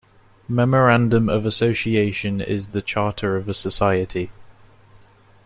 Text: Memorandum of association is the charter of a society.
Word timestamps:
Memorandum 0.47 1.29
of 1.29 1.45
association 1.45 2.41
is 2.41 2.69
the 2.69 2.81
charter 2.81 3.35
of 3.37 3.47
a 3.47 3.53
society. 3.53 4.31